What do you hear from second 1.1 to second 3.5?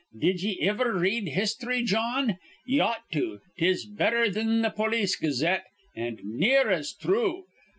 histhry, Jawn? Ye ought to.